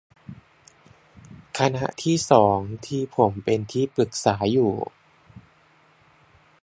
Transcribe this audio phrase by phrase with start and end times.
[1.57, 2.57] คณะที่สอง
[2.87, 4.73] ที่ผมเป็นที่ปรึกษาอยู่